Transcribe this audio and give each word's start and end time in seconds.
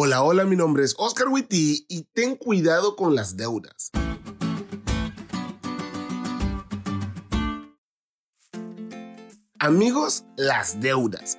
Hola, 0.00 0.22
hola, 0.22 0.44
mi 0.44 0.54
nombre 0.54 0.84
es 0.84 0.94
Oscar 0.96 1.26
Witty 1.26 1.84
y 1.88 2.04
ten 2.14 2.36
cuidado 2.36 2.94
con 2.94 3.16
las 3.16 3.36
deudas. 3.36 3.90
Amigos, 9.58 10.22
las 10.36 10.80
deudas. 10.80 11.38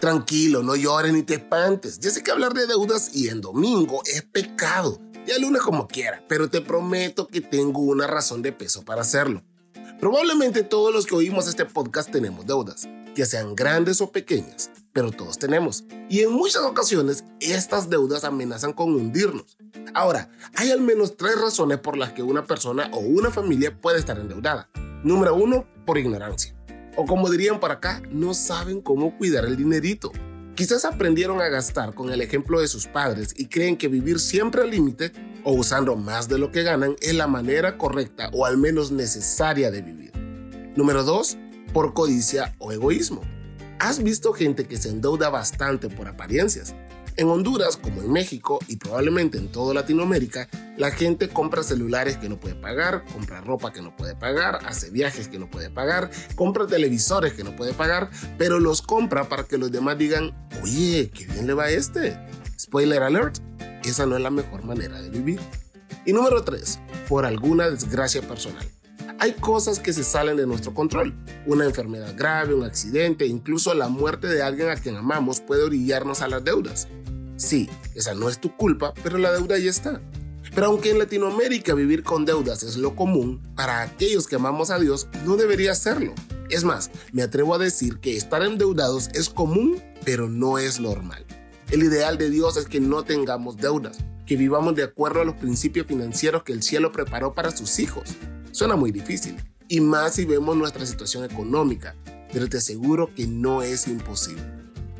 Tranquilo, 0.00 0.62
no 0.62 0.74
llores 0.74 1.12
ni 1.12 1.22
te 1.22 1.34
espantes. 1.34 2.00
Ya 2.00 2.08
sé 2.08 2.22
que 2.22 2.30
hablar 2.30 2.54
de 2.54 2.66
deudas 2.66 3.14
y 3.14 3.28
en 3.28 3.42
domingo 3.42 4.00
es 4.06 4.22
pecado. 4.22 4.98
Y 5.26 5.32
el 5.32 5.42
lunes 5.42 5.60
como 5.60 5.86
quiera, 5.86 6.24
pero 6.30 6.48
te 6.48 6.62
prometo 6.62 7.28
que 7.28 7.42
tengo 7.42 7.82
una 7.82 8.06
razón 8.06 8.40
de 8.40 8.52
peso 8.52 8.86
para 8.86 9.02
hacerlo. 9.02 9.44
Probablemente 10.00 10.62
todos 10.62 10.94
los 10.94 11.06
que 11.06 11.16
oímos 11.16 11.46
este 11.48 11.64
podcast 11.64 12.10
tenemos 12.10 12.46
deudas, 12.46 12.88
ya 13.18 13.26
sean 13.26 13.56
grandes 13.56 14.00
o 14.00 14.12
pequeñas, 14.12 14.70
pero 14.92 15.10
todos 15.10 15.40
tenemos. 15.40 15.84
Y 16.08 16.20
en 16.20 16.30
muchas 16.30 16.62
ocasiones 16.62 17.24
estas 17.40 17.90
deudas 17.90 18.22
amenazan 18.22 18.72
con 18.72 18.94
hundirnos. 18.94 19.58
Ahora, 19.92 20.30
hay 20.54 20.70
al 20.70 20.80
menos 20.80 21.16
tres 21.16 21.34
razones 21.40 21.78
por 21.78 21.96
las 21.96 22.12
que 22.12 22.22
una 22.22 22.44
persona 22.44 22.88
o 22.92 22.98
una 22.98 23.32
familia 23.32 23.76
puede 23.76 23.98
estar 23.98 24.20
endeudada. 24.20 24.70
Número 25.02 25.34
uno, 25.34 25.66
por 25.84 25.98
ignorancia. 25.98 26.54
O 26.96 27.06
como 27.06 27.28
dirían 27.28 27.58
por 27.58 27.72
acá, 27.72 28.00
no 28.08 28.34
saben 28.34 28.80
cómo 28.80 29.18
cuidar 29.18 29.44
el 29.46 29.56
dinerito. 29.56 30.12
Quizás 30.54 30.84
aprendieron 30.84 31.40
a 31.40 31.48
gastar 31.48 31.94
con 31.94 32.12
el 32.12 32.20
ejemplo 32.20 32.60
de 32.60 32.68
sus 32.68 32.86
padres 32.86 33.34
y 33.36 33.46
creen 33.46 33.76
que 33.76 33.88
vivir 33.88 34.20
siempre 34.20 34.62
al 34.62 34.70
límite 34.70 35.12
o 35.42 35.54
usando 35.54 35.96
más 35.96 36.28
de 36.28 36.38
lo 36.38 36.52
que 36.52 36.62
ganan 36.62 36.94
es 37.00 37.14
la 37.14 37.26
manera 37.26 37.78
correcta 37.78 38.30
o 38.32 38.46
al 38.46 38.58
menos 38.58 38.92
necesaria 38.92 39.72
de 39.72 39.82
vivir. 39.82 40.12
Número 40.76 41.02
2. 41.02 41.36
Por 41.72 41.94
codicia 41.94 42.54
o 42.58 42.72
egoísmo. 42.72 43.22
¿Has 43.78 44.02
visto 44.02 44.32
gente 44.32 44.64
que 44.66 44.76
se 44.76 44.88
endeuda 44.88 45.28
bastante 45.28 45.88
por 45.88 46.08
apariencias? 46.08 46.74
En 47.16 47.28
Honduras, 47.28 47.76
como 47.76 48.00
en 48.00 48.12
México 48.12 48.60
y 48.68 48.76
probablemente 48.76 49.38
en 49.38 49.50
toda 49.50 49.74
Latinoamérica, 49.74 50.48
la 50.76 50.92
gente 50.92 51.28
compra 51.28 51.64
celulares 51.64 52.16
que 52.16 52.28
no 52.28 52.38
puede 52.38 52.54
pagar, 52.54 53.04
compra 53.12 53.40
ropa 53.40 53.72
que 53.72 53.82
no 53.82 53.96
puede 53.96 54.14
pagar, 54.14 54.60
hace 54.64 54.90
viajes 54.90 55.26
que 55.26 55.38
no 55.38 55.50
puede 55.50 55.68
pagar, 55.68 56.10
compra 56.36 56.66
televisores 56.66 57.32
que 57.32 57.42
no 57.42 57.56
puede 57.56 57.72
pagar, 57.72 58.08
pero 58.38 58.60
los 58.60 58.82
compra 58.82 59.28
para 59.28 59.44
que 59.44 59.58
los 59.58 59.72
demás 59.72 59.98
digan, 59.98 60.48
oye, 60.62 61.10
qué 61.12 61.26
bien 61.26 61.48
le 61.48 61.54
va 61.54 61.64
a 61.64 61.70
este. 61.70 62.16
Spoiler 62.58 63.02
alert, 63.02 63.38
esa 63.84 64.06
no 64.06 64.16
es 64.16 64.22
la 64.22 64.30
mejor 64.30 64.64
manera 64.64 65.02
de 65.02 65.10
vivir. 65.10 65.40
Y 66.06 66.12
número 66.12 66.44
3, 66.44 66.78
por 67.08 67.26
alguna 67.26 67.68
desgracia 67.68 68.22
personal. 68.22 68.66
Hay 69.20 69.32
cosas 69.32 69.80
que 69.80 69.92
se 69.92 70.04
salen 70.04 70.36
de 70.36 70.46
nuestro 70.46 70.72
control. 70.72 71.12
Una 71.44 71.64
enfermedad 71.64 72.14
grave, 72.16 72.54
un 72.54 72.62
accidente, 72.62 73.26
incluso 73.26 73.74
la 73.74 73.88
muerte 73.88 74.28
de 74.28 74.42
alguien 74.42 74.68
a 74.68 74.76
quien 74.76 74.94
amamos 74.94 75.40
puede 75.40 75.64
orillarnos 75.64 76.22
a 76.22 76.28
las 76.28 76.44
deudas. 76.44 76.86
Sí, 77.36 77.68
esa 77.96 78.14
no 78.14 78.28
es 78.28 78.38
tu 78.38 78.56
culpa, 78.56 78.94
pero 79.02 79.18
la 79.18 79.32
deuda 79.32 79.58
ya 79.58 79.70
está. 79.70 80.00
Pero 80.54 80.68
aunque 80.68 80.92
en 80.92 81.00
Latinoamérica 81.00 81.74
vivir 81.74 82.04
con 82.04 82.26
deudas 82.26 82.62
es 82.62 82.76
lo 82.76 82.94
común, 82.94 83.42
para 83.56 83.82
aquellos 83.82 84.28
que 84.28 84.36
amamos 84.36 84.70
a 84.70 84.78
Dios 84.78 85.08
no 85.24 85.36
debería 85.36 85.74
serlo. 85.74 86.14
Es 86.48 86.62
más, 86.62 86.92
me 87.12 87.22
atrevo 87.22 87.54
a 87.54 87.58
decir 87.58 87.98
que 87.98 88.16
estar 88.16 88.42
endeudados 88.44 89.08
es 89.14 89.28
común, 89.28 89.82
pero 90.04 90.28
no 90.28 90.58
es 90.58 90.78
normal. 90.78 91.26
El 91.72 91.82
ideal 91.82 92.18
de 92.18 92.30
Dios 92.30 92.56
es 92.56 92.66
que 92.66 92.78
no 92.78 93.02
tengamos 93.02 93.56
deudas, 93.56 93.98
que 94.26 94.36
vivamos 94.36 94.76
de 94.76 94.84
acuerdo 94.84 95.22
a 95.22 95.24
los 95.24 95.34
principios 95.34 95.88
financieros 95.88 96.44
que 96.44 96.52
el 96.52 96.62
cielo 96.62 96.92
preparó 96.92 97.34
para 97.34 97.50
sus 97.50 97.80
hijos. 97.80 98.16
Suena 98.52 98.76
muy 98.76 98.90
difícil, 98.90 99.36
y 99.68 99.80
más 99.80 100.14
si 100.14 100.24
vemos 100.24 100.56
nuestra 100.56 100.86
situación 100.86 101.24
económica, 101.24 101.94
pero 102.32 102.48
te 102.48 102.58
aseguro 102.58 103.14
que 103.14 103.26
no 103.26 103.62
es 103.62 103.86
imposible. 103.86 104.42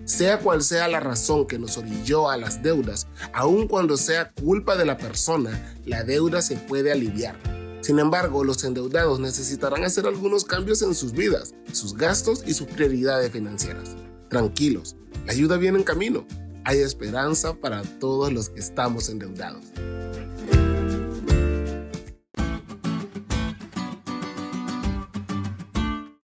Sea 0.05 0.39
cual 0.39 0.63
sea 0.63 0.89
la 0.89 1.01
razón 1.01 1.47
que 1.47 1.59
nos 1.59 1.77
orilló 1.77 2.31
a 2.31 2.37
las 2.37 2.63
deudas, 2.63 3.07
aun 3.35 3.69
cuando 3.69 3.97
sea 3.97 4.33
culpa 4.33 4.77
de 4.77 4.87
la 4.87 4.97
persona, 4.97 5.77
la 5.85 6.03
deuda 6.05 6.41
se 6.41 6.57
puede 6.57 6.93
aliviar. 6.93 7.37
Sin 7.83 7.99
embargo, 7.99 8.43
los 8.43 8.65
endeudados 8.65 9.21
necesitarán 9.21 9.85
hacer 9.85 10.07
algunos 10.07 10.45
cambios 10.45 10.83
en 10.83 10.95
sus 10.95 11.13
vidas, 11.13 11.55
sus 11.73 11.95
gastos 11.95 12.43
y 12.47 12.55
sus 12.55 12.67
prioridades 12.67 13.31
financieras. 13.31 13.97
Tranquilos, 14.29 14.97
la 15.27 15.33
ayuda 15.33 15.57
viene 15.57 15.79
en 15.79 15.85
camino. 15.85 16.27
Hay 16.65 16.79
esperanza 16.81 17.55
para 17.55 17.83
todos 17.83 18.33
los 18.33 18.51
que 18.51 18.61
estamos 18.61 19.09
endeudados. 19.09 19.65